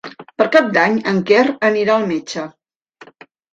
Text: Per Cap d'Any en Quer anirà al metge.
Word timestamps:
Per 0.41 0.45
Cap 0.55 0.71
d'Any 0.77 0.95
en 1.11 1.19
Quer 1.29 1.43
anirà 1.71 1.99
al 1.99 2.09
metge. 2.15 2.49